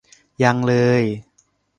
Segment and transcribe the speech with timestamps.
[0.43, 1.03] ยังเลย